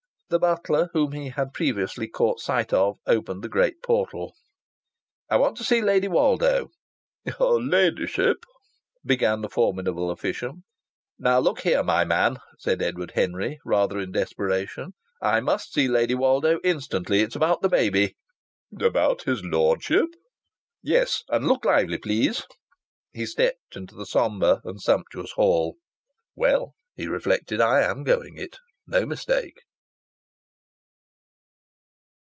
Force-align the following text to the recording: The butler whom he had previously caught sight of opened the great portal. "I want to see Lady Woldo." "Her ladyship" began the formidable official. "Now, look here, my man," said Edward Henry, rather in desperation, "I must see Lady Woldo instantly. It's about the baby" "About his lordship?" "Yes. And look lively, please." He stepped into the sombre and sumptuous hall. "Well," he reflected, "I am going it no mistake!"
The 0.31 0.39
butler 0.39 0.89
whom 0.93 1.11
he 1.11 1.27
had 1.27 1.51
previously 1.53 2.07
caught 2.07 2.39
sight 2.39 2.71
of 2.71 2.97
opened 3.05 3.43
the 3.43 3.49
great 3.49 3.83
portal. 3.83 4.33
"I 5.29 5.35
want 5.35 5.57
to 5.57 5.65
see 5.65 5.81
Lady 5.81 6.07
Woldo." 6.07 6.69
"Her 7.37 7.45
ladyship" 7.45 8.45
began 9.05 9.41
the 9.41 9.49
formidable 9.49 10.09
official. 10.09 10.59
"Now, 11.19 11.39
look 11.39 11.63
here, 11.63 11.83
my 11.83 12.05
man," 12.05 12.37
said 12.57 12.81
Edward 12.81 13.11
Henry, 13.13 13.59
rather 13.65 13.99
in 13.99 14.13
desperation, 14.13 14.93
"I 15.21 15.41
must 15.41 15.73
see 15.73 15.89
Lady 15.89 16.15
Woldo 16.15 16.61
instantly. 16.63 17.19
It's 17.19 17.35
about 17.35 17.61
the 17.61 17.67
baby" 17.67 18.15
"About 18.87 19.23
his 19.23 19.43
lordship?" 19.43 20.15
"Yes. 20.81 21.23
And 21.27 21.45
look 21.45 21.65
lively, 21.65 21.97
please." 21.97 22.45
He 23.11 23.25
stepped 23.25 23.75
into 23.75 23.95
the 23.95 24.05
sombre 24.05 24.61
and 24.63 24.79
sumptuous 24.81 25.33
hall. 25.33 25.75
"Well," 26.37 26.71
he 26.95 27.07
reflected, 27.07 27.59
"I 27.59 27.81
am 27.81 28.05
going 28.05 28.37
it 28.37 28.55
no 28.87 29.05
mistake!" 29.05 29.59